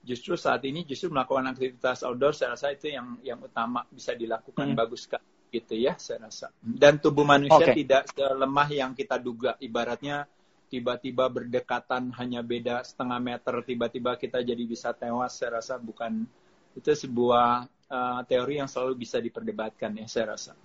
[0.00, 4.72] justru saat ini justru melakukan aktivitas outdoor, saya rasa itu yang yang utama bisa dilakukan
[4.72, 4.76] Hmm.
[4.80, 6.50] bagus sekali gitu ya, saya rasa.
[6.58, 7.78] Dan tubuh manusia Oke.
[7.78, 10.26] tidak selemah yang kita duga, ibaratnya
[10.66, 16.26] tiba-tiba berdekatan hanya beda setengah meter, tiba-tiba kita jadi bisa tewas, saya rasa bukan
[16.74, 20.58] itu sebuah uh, teori yang selalu bisa diperdebatkan ya saya rasa.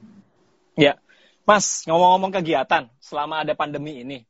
[0.74, 0.98] Ya,
[1.46, 4.26] Mas, ngomong-ngomong kegiatan selama ada pandemi ini,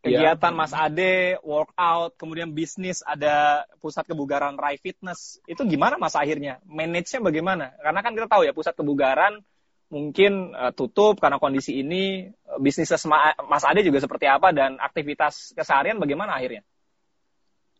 [0.00, 0.56] kegiatan Ya.
[0.56, 6.62] Mas Ade, workout, kemudian bisnis, ada pusat kebugaran Rai Fitness, itu gimana Mas akhirnya?
[6.64, 7.74] Manage-nya bagaimana?
[7.82, 9.42] Karena kan kita tahu ya pusat kebugaran
[9.90, 15.52] mungkin eh, tutup karena kondisi ini, Eh, Sema- Mas Ade juga seperti apa dan aktivitas
[15.52, 16.64] keseharian bagaimana akhirnya?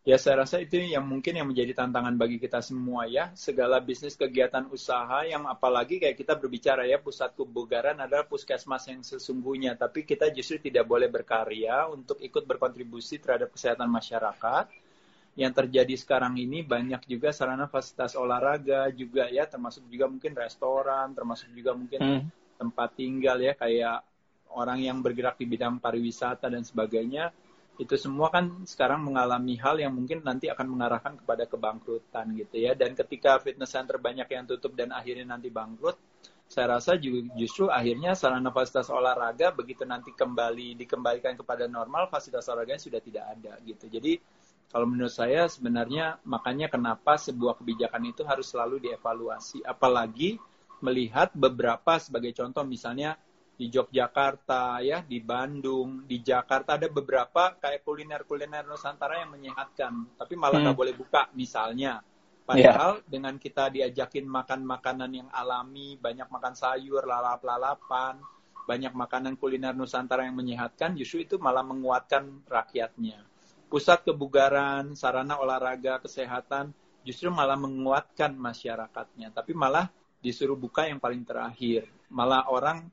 [0.07, 3.35] Ya saya rasa itu yang mungkin yang menjadi tantangan bagi kita semua ya.
[3.35, 9.03] Segala bisnis kegiatan usaha yang apalagi kayak kita berbicara ya pusat kebugaran adalah puskesmas yang
[9.03, 9.75] sesungguhnya.
[9.75, 14.71] Tapi kita justru tidak boleh berkarya untuk ikut berkontribusi terhadap kesehatan masyarakat.
[15.37, 21.13] Yang terjadi sekarang ini banyak juga sarana fasilitas olahraga juga ya termasuk juga mungkin restoran,
[21.17, 22.21] termasuk juga mungkin Hmm.
[22.57, 24.01] tempat tinggal ya kayak
[24.57, 27.29] orang yang bergerak di bidang pariwisata dan sebagainya
[27.77, 32.73] itu semua kan sekarang mengalami hal yang mungkin nanti akan mengarahkan kepada kebangkrutan gitu ya.
[32.73, 35.93] Dan ketika fitness center banyak yang tutup dan akhirnya nanti bangkrut,
[36.49, 36.97] saya rasa
[37.37, 43.25] justru akhirnya sarana fasilitas olahraga begitu nanti kembali dikembalikan kepada normal, fasilitas olahraganya sudah tidak
[43.37, 43.85] ada gitu.
[43.85, 44.17] Jadi
[44.67, 49.63] kalau menurut saya sebenarnya makanya kenapa sebuah kebijakan itu harus selalu dievaluasi.
[49.63, 50.35] Apalagi
[50.83, 53.17] melihat beberapa sebagai contoh misalnya
[53.57, 60.37] di Yogyakarta ya di Bandung di Jakarta ada beberapa kayak kuliner-kuliner Nusantara yang menyehatkan tapi
[60.37, 60.83] malah nggak hmm.
[60.85, 62.05] boleh buka misalnya
[62.45, 63.09] padahal yeah.
[63.09, 68.21] dengan kita diajakin makan makanan yang alami banyak makan sayur lalap-lalapan
[68.69, 73.25] banyak makanan kuliner Nusantara yang menyehatkan justru itu malah menguatkan rakyatnya
[73.67, 76.71] pusat kebugaran sarana olahraga kesehatan
[77.03, 79.31] justru malah menguatkan masyarakatnya.
[79.31, 79.87] Tapi malah
[80.19, 81.87] disuruh buka yang paling terakhir.
[82.11, 82.87] Malah orang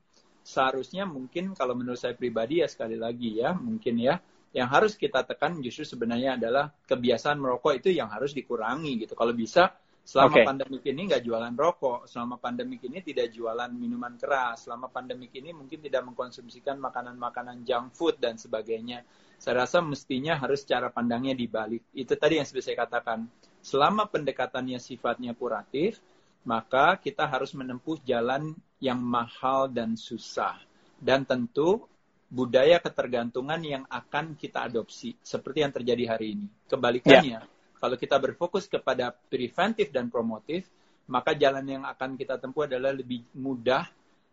[0.45, 4.21] seharusnya mungkin kalau menurut saya pribadi ya sekali lagi ya mungkin ya
[4.55, 9.11] yang harus kita tekan justru sebenarnya adalah kebiasaan merokok itu yang harus dikurangi gitu.
[9.17, 9.73] Kalau bisa
[10.05, 10.45] selama okay.
[10.45, 15.49] pandemik ini nggak jualan rokok selama pandemik ini tidak jualan minuman keras selama pandemik ini
[15.49, 19.01] mungkin tidak mengkonsumsikan makanan-makanan junk food dan sebagainya
[19.41, 23.25] saya rasa mestinya harus cara pandangnya dibalik itu tadi yang seperti saya katakan
[23.65, 25.97] selama pendekatannya sifatnya kuratif
[26.45, 30.61] maka kita harus menempuh jalan yang mahal dan susah.
[30.95, 31.89] Dan tentu
[32.29, 36.47] budaya ketergantungan yang akan kita adopsi seperti yang terjadi hari ini.
[36.69, 37.54] Kebalikannya, yeah.
[37.79, 40.67] Kalau kita berfokus kepada preventif dan promotif,
[41.05, 43.85] maka jalan yang akan kita tempuh adalah lebih mudah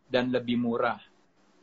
[0.08, 1.00] dan lebih murah.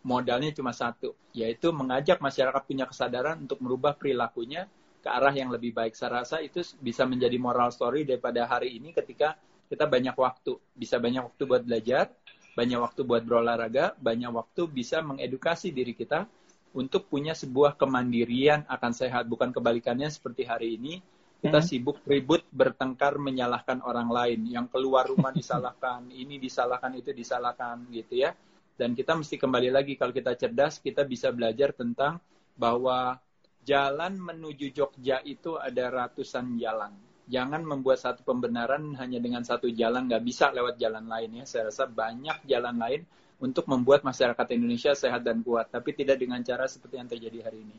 [0.06, 5.76] Modalnya cuma satu, yaitu mengajak masyarakat punya kesadaran untuk merubah perilakunya ke arah yang lebih
[5.76, 5.96] baik.
[5.96, 9.36] Saya rasa itu bisa menjadi moral story daripada hari ini ketika
[9.68, 12.10] kita banyak waktu, bisa banyak waktu buat belajar,
[12.56, 16.26] banyak waktu buat berolahraga, banyak waktu bisa mengedukasi diri kita
[16.74, 19.26] untuk punya sebuah kemandirian akan sehat.
[19.30, 21.02] Bukan kebalikannya seperti hari ini,
[21.40, 21.68] kita hmm.
[21.68, 24.46] sibuk ribut bertengkar menyalahkan orang lain.
[24.48, 28.36] Yang keluar rumah disalahkan, ini disalahkan, itu disalahkan gitu ya.
[28.80, 32.20] Dan kita mesti kembali lagi, kalau kita cerdas, kita bisa belajar tentang
[32.56, 33.20] bahwa
[33.68, 36.96] jalan menuju Jogja itu ada ratusan jalan
[37.30, 41.46] jangan membuat satu pembenaran hanya dengan satu jalan, nggak bisa lewat jalan lain ya.
[41.46, 43.02] Saya rasa banyak jalan lain
[43.40, 47.62] untuk membuat masyarakat Indonesia sehat dan kuat, tapi tidak dengan cara seperti yang terjadi hari
[47.64, 47.78] ini.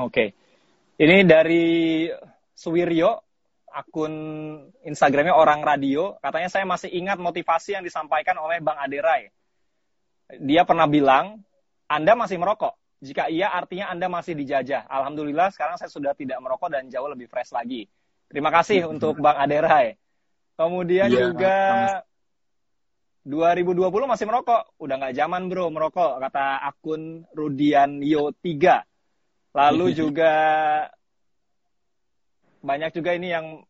[0.00, 0.32] Oke,
[1.02, 2.06] ini dari
[2.54, 3.18] Suwiryo,
[3.74, 4.14] akun
[4.86, 9.28] Instagramnya orang radio, katanya saya masih ingat motivasi yang disampaikan oleh Bang Aderai.
[10.38, 11.42] Dia pernah bilang,
[11.90, 12.78] Anda masih merokok.
[13.04, 14.88] Jika iya, artinya Anda masih dijajah.
[14.88, 17.84] Alhamdulillah, sekarang saya sudah tidak merokok dan jauh lebih fresh lagi.
[18.30, 19.98] Terima kasih untuk Bang Aderai.
[20.54, 22.06] Kemudian ya, juga sama.
[23.26, 24.62] 2020 masih merokok.
[24.78, 29.52] Udah nggak zaman bro merokok, kata akun Rudian Yo 3.
[29.52, 30.32] Lalu juga
[32.64, 33.60] banyak juga ini yang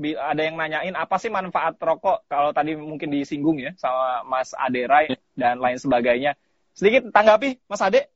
[0.00, 5.16] ada yang nanyain apa sih manfaat rokok kalau tadi mungkin disinggung ya sama Mas Aderai
[5.32, 6.36] dan lain sebagainya.
[6.76, 8.12] Sedikit tanggapi Mas Ade.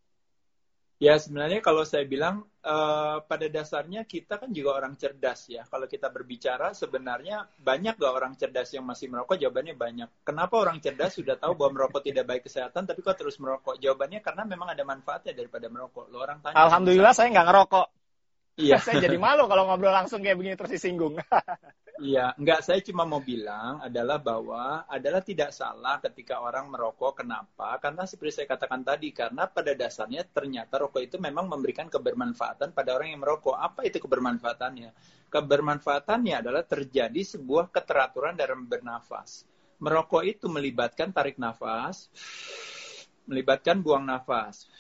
[1.01, 5.65] Ya sebenarnya kalau saya bilang uh, pada dasarnya kita kan juga orang cerdas ya.
[5.65, 9.41] Kalau kita berbicara sebenarnya banyak gak orang cerdas yang masih merokok?
[9.41, 10.09] Jawabannya banyak.
[10.29, 13.81] Kenapa orang cerdas sudah tahu bahwa merokok tidak baik kesehatan tapi kok terus merokok?
[13.81, 16.13] Jawabannya karena memang ada manfaatnya daripada merokok.
[16.13, 16.61] Lo orang tanya.
[16.61, 17.87] Alhamdulillah saya nggak ngerokok.
[18.61, 18.77] Iya.
[18.79, 21.17] saya jadi malu kalau ngobrol langsung kayak begini terus disinggung.
[22.01, 27.21] Iya, enggak saya cuma mau bilang adalah bahwa adalah tidak salah ketika orang merokok.
[27.21, 27.77] Kenapa?
[27.77, 32.97] Karena seperti saya katakan tadi, karena pada dasarnya ternyata rokok itu memang memberikan kebermanfaatan pada
[32.97, 33.53] orang yang merokok.
[33.53, 34.97] Apa itu kebermanfaatannya?
[35.29, 39.45] Kebermanfaatannya adalah terjadi sebuah keteraturan dalam bernafas.
[39.85, 42.09] Merokok itu melibatkan tarik nafas,
[43.29, 44.73] melibatkan buang nafas.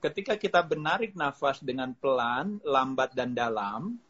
[0.00, 4.00] Ketika kita menarik nafas dengan pelan, lambat, dan dalam,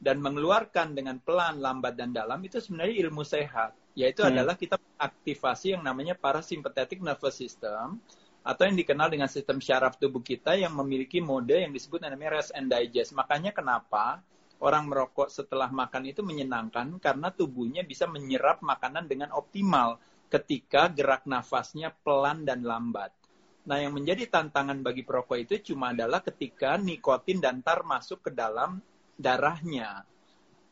[0.00, 3.72] dan mengeluarkan dengan pelan, lambat, dan dalam itu sebenarnya ilmu sehat.
[3.96, 4.30] Yaitu hmm.
[4.32, 8.00] adalah kita aktivasi yang namanya parasympathetic nervous system
[8.40, 12.56] atau yang dikenal dengan sistem syaraf tubuh kita yang memiliki mode yang disebut namanya rest
[12.56, 13.12] and digest.
[13.12, 14.24] Makanya kenapa
[14.60, 20.00] orang merokok setelah makan itu menyenangkan karena tubuhnya bisa menyerap makanan dengan optimal
[20.32, 23.12] ketika gerak nafasnya pelan dan lambat.
[23.60, 28.30] Nah, yang menjadi tantangan bagi perokok itu cuma adalah ketika nikotin dan tar masuk ke
[28.32, 28.80] dalam
[29.20, 30.08] darahnya.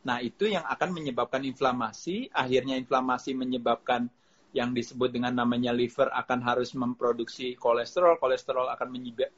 [0.01, 4.09] Nah, itu yang akan menyebabkan inflamasi, akhirnya inflamasi menyebabkan
[4.57, 8.89] yang disebut dengan namanya liver akan harus memproduksi kolesterol, kolesterol akan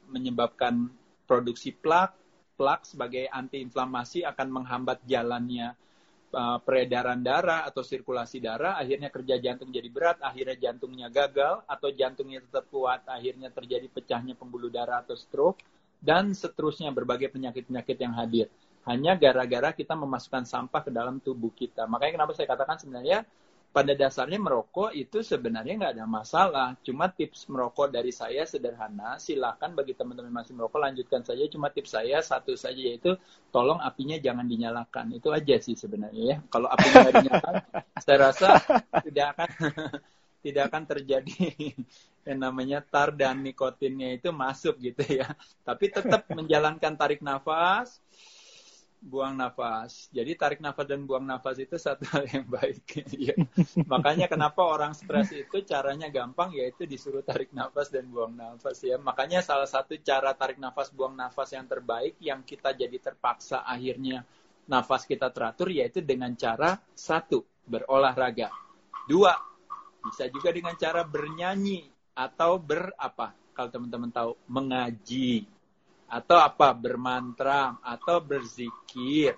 [0.08, 0.88] menyebabkan
[1.28, 2.16] produksi plak,
[2.56, 5.76] plak sebagai antiinflamasi akan menghambat jalannya
[6.32, 11.88] uh, peredaran darah atau sirkulasi darah, akhirnya kerja jantung jadi berat, akhirnya jantungnya gagal atau
[11.92, 15.60] jantungnya tetap kuat, akhirnya terjadi pecahnya pembuluh darah atau stroke
[16.02, 18.46] dan seterusnya berbagai penyakit-penyakit yang hadir.
[18.82, 21.86] Hanya gara-gara kita memasukkan sampah ke dalam tubuh kita.
[21.86, 23.22] Makanya kenapa saya katakan sebenarnya
[23.72, 26.68] pada dasarnya merokok itu sebenarnya nggak ada masalah.
[26.84, 29.16] Cuma tips merokok dari saya sederhana.
[29.16, 31.40] Silakan bagi teman-teman masih merokok lanjutkan saja.
[31.48, 33.16] Cuma tips saya satu saja yaitu
[33.48, 35.16] tolong apinya jangan dinyalakan.
[35.16, 36.36] Itu aja sih sebenarnya ya.
[36.52, 37.54] Kalau apinya nggak dinyalakan,
[38.04, 38.48] saya rasa
[39.00, 39.48] tidak akan
[40.44, 41.72] tidak akan terjadi
[42.28, 45.32] yang namanya tar dan nikotinnya itu masuk gitu ya.
[45.64, 48.04] Tapi tetap menjalankan tarik nafas,
[49.02, 50.06] buang nafas.
[50.14, 52.86] Jadi tarik nafas dan buang nafas itu satu hal yang baik.
[53.10, 53.34] ya.
[53.90, 58.96] Makanya kenapa orang stres itu caranya gampang yaitu disuruh tarik nafas dan buang nafas ya.
[59.02, 64.22] Makanya salah satu cara tarik nafas buang nafas yang terbaik yang kita jadi terpaksa akhirnya
[64.70, 68.54] nafas kita teratur yaitu dengan cara satu berolahraga.
[69.10, 69.34] Dua
[70.06, 75.46] bisa juga dengan cara bernyanyi atau berapa kalau teman-teman tahu mengaji
[76.12, 79.32] atau apa bermantra atau berzikir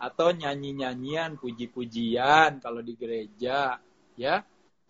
[0.00, 3.76] atau nyanyi-nyanyian puji-pujian kalau di gereja
[4.16, 4.40] ya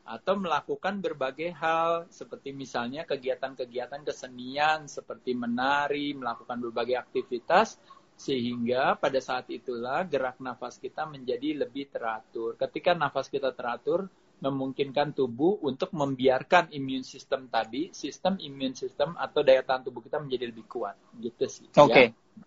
[0.07, 7.75] atau melakukan berbagai hal seperti misalnya kegiatan-kegiatan kesenian seperti menari, melakukan berbagai aktivitas
[8.15, 12.55] sehingga pada saat itulah gerak nafas kita menjadi lebih teratur.
[12.55, 14.07] Ketika nafas kita teratur,
[14.37, 20.21] memungkinkan tubuh untuk membiarkan imun sistem tadi, sistem imun sistem atau daya tahan tubuh kita
[20.21, 20.97] menjadi lebih kuat.
[21.17, 21.67] Gitu sih.
[21.73, 21.89] Oke.
[21.89, 22.07] Okay.
[22.13, 22.45] Ya.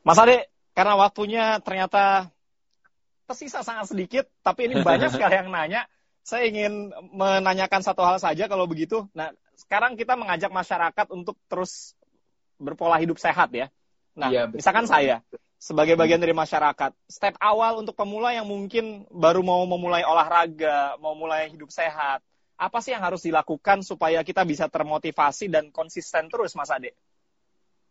[0.00, 2.32] Mas Ade, karena waktunya ternyata
[3.28, 5.84] tersisa sangat sedikit, tapi ini banyak sekali yang nanya.
[6.24, 9.04] Saya ingin menanyakan satu hal saja kalau begitu.
[9.12, 11.92] Nah, sekarang kita mengajak masyarakat untuk terus
[12.56, 13.68] berpola hidup sehat ya.
[14.16, 15.24] Nah, ya, misalkan saya,
[15.60, 16.96] sebagai bagian dari masyarakat.
[17.04, 22.24] Step awal untuk pemula yang mungkin baru mau memulai olahraga, mau mulai hidup sehat,
[22.56, 26.96] apa sih yang harus dilakukan supaya kita bisa termotivasi dan konsisten terus, Mas Ade?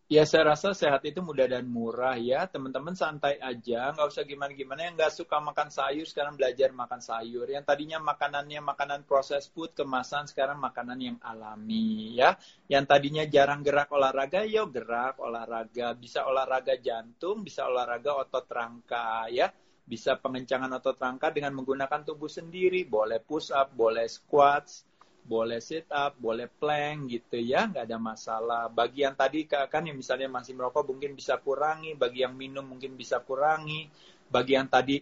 [0.10, 2.50] Ya saya rasa sehat itu mudah dan murah ya.
[2.50, 4.89] Teman-teman santai aja, nggak usah gimana-gimana.
[4.89, 7.45] Yang nggak suka makan sayur sekarang belajar makan sayur.
[7.45, 12.34] Yang tadinya makanannya makanan proses food, kemasan sekarang makanan yang alami ya.
[12.65, 15.93] Yang tadinya jarang gerak olahraga, yuk gerak olahraga.
[15.93, 19.54] Bisa olahraga jantung, bisa olahraga otot rangka ya.
[19.86, 22.82] Bisa pengencangan otot rangka dengan menggunakan tubuh sendiri.
[22.82, 24.88] Boleh push up, boleh squats,
[25.30, 28.63] boleh sit up, boleh plank gitu ya, nggak ada masalah.
[28.65, 32.98] Bagi yang tadi kan yang misalnya masih merokok mungkin bisa kurangi, bagi yang minum mungkin
[32.98, 33.86] bisa kurangi,
[34.26, 34.98] bagi yang tadi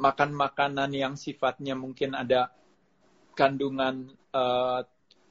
[0.00, 2.48] makan makanan yang sifatnya mungkin ada
[3.36, 4.80] kandungan uh,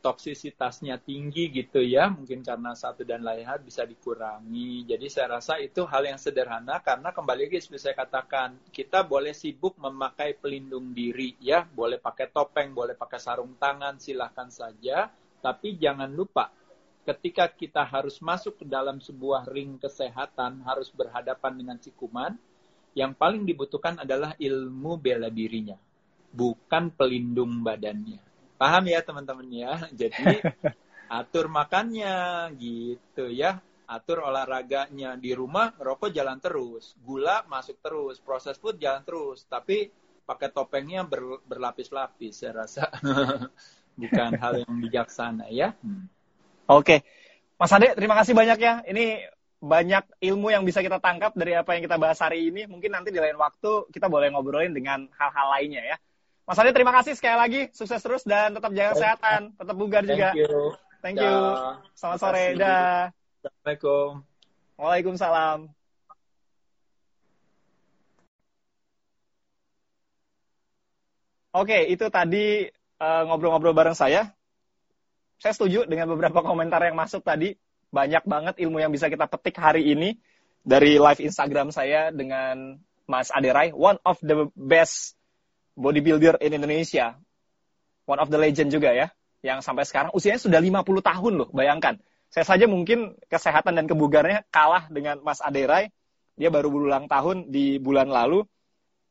[0.01, 4.89] toksisitasnya tinggi gitu ya, mungkin karena satu dan lain hal bisa dikurangi.
[4.89, 9.31] Jadi saya rasa itu hal yang sederhana karena kembali lagi seperti saya katakan, kita boleh
[9.37, 15.13] sibuk memakai pelindung diri ya, boleh pakai topeng, boleh pakai sarung tangan, silahkan saja.
[15.41, 16.49] Tapi jangan lupa
[17.05, 22.37] ketika kita harus masuk ke dalam sebuah ring kesehatan, harus berhadapan dengan si kuman,
[22.93, 25.77] yang paling dibutuhkan adalah ilmu bela dirinya,
[26.33, 28.30] bukan pelindung badannya.
[28.61, 29.73] Paham ya teman-teman ya?
[30.05, 30.45] Jadi
[31.09, 33.57] atur makannya gitu ya.
[33.89, 39.91] Atur olahraganya di rumah, rokok jalan terus, gula masuk terus, proses food jalan terus, tapi
[40.23, 42.87] pakai topengnya ber, berlapis-lapis saya rasa.
[43.99, 45.75] Bukan hal yang bijaksana ya.
[45.83, 46.07] Hmm.
[46.71, 47.03] Oke.
[47.59, 48.79] Mas Ade, terima kasih banyak ya.
[48.87, 49.27] Ini
[49.59, 52.65] banyak ilmu yang bisa kita tangkap dari apa yang kita bahas hari ini.
[52.71, 55.97] Mungkin nanti di lain waktu kita boleh ngobrolin dengan hal-hal lainnya ya.
[56.41, 60.33] Mas Adi terima kasih sekali lagi, sukses terus dan tetap jaga kesehatan, tetap bugar juga.
[60.33, 60.55] Thank you.
[61.01, 61.37] Thank you.
[61.93, 62.45] Selamat sore.
[62.57, 63.13] Dah.
[63.41, 64.09] Assalamualaikum.
[64.81, 65.59] Waalaikumsalam.
[71.51, 74.31] Oke, itu tadi eh, ngobrol-ngobrol uh, bareng saya.
[75.41, 77.53] Saya setuju dengan beberapa komentar yang masuk tadi.
[77.91, 80.15] Banyak banget ilmu yang bisa kita petik hari ini
[80.63, 85.19] dari live Instagram saya dengan Mas Aderai, one of the best
[85.81, 87.17] bodybuilder in Indonesia.
[88.05, 89.09] One of the legend juga ya.
[89.41, 91.97] Yang sampai sekarang usianya sudah 50 tahun loh, bayangkan.
[92.31, 95.89] Saya saja mungkin kesehatan dan kebugarannya kalah dengan Mas Aderai.
[96.39, 98.45] Dia baru berulang tahun di bulan lalu.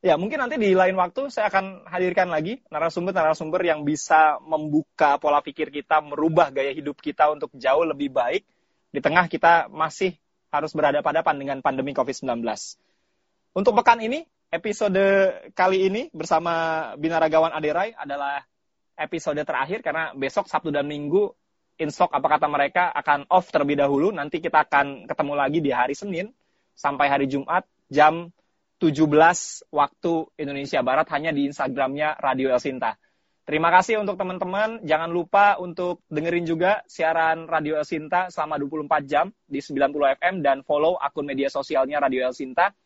[0.00, 5.44] Ya, mungkin nanti di lain waktu saya akan hadirkan lagi narasumber-narasumber yang bisa membuka pola
[5.44, 8.48] pikir kita, merubah gaya hidup kita untuk jauh lebih baik
[8.88, 10.16] di tengah kita masih
[10.48, 12.40] harus berhadapan-hadapan dengan pandemi COVID-19.
[13.52, 15.06] Untuk pekan ini, episode
[15.54, 16.52] kali ini bersama
[16.98, 18.42] Binaragawan Aderai adalah
[18.98, 21.30] episode terakhir karena besok Sabtu dan Minggu
[21.80, 24.12] Instok apa kata mereka akan off terlebih dahulu.
[24.12, 26.28] Nanti kita akan ketemu lagi di hari Senin
[26.76, 28.28] sampai hari Jumat jam
[28.84, 29.00] 17
[29.72, 33.00] waktu Indonesia Barat hanya di Instagramnya Radio El Sinta.
[33.48, 34.84] Terima kasih untuk teman-teman.
[34.84, 40.34] Jangan lupa untuk dengerin juga siaran Radio El Sinta selama 24 jam di 90 FM
[40.44, 42.76] dan follow akun media sosialnya Radio El Sinta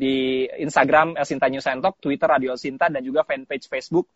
[0.00, 4.08] di Instagram El Sinta News and Talk, Twitter Radio El Sinta, dan juga fanpage Facebook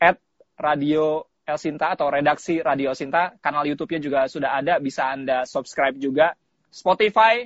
[0.00, 0.16] at
[0.56, 3.36] Radio El Sinta atau redaksi Radio El Sinta.
[3.36, 6.32] Kanal YouTube-nya juga sudah ada, bisa Anda subscribe juga.
[6.72, 7.44] Spotify,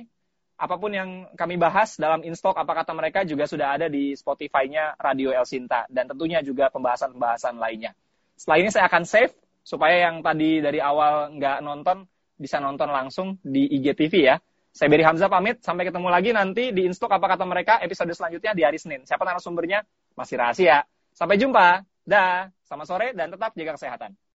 [0.55, 4.95] apa pun yang kami bahas dalam Instalk apa kata mereka juga sudah ada di Spotify-nya
[4.95, 7.91] Radio El Sinta dan tentunya juga pembahasan-pembahasan lainnya.
[8.39, 12.07] Setelah ini saya akan save supaya yang tadi dari awal nggak nonton
[12.39, 14.39] bisa nonton langsung di IGTV ya.
[14.77, 18.53] Saya Beri Hamzah pamit, sampai ketemu lagi nanti di Instalk apa kata mereka episode selanjutnya
[18.53, 19.01] di hari Senin.
[19.09, 19.81] Siapa narasumbernya?
[20.13, 20.85] Masih rahasia.
[21.17, 21.81] Sampai jumpa.
[22.05, 22.45] Dah.
[22.61, 24.13] Selamat sore dan tetap jaga kesehatan.